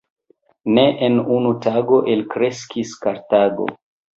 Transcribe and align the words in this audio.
Ne 0.77 0.85
en 1.07 1.19
unu 1.35 1.51
tago 1.65 1.99
elkreskis 2.15 2.99
Kartago. 3.05 3.73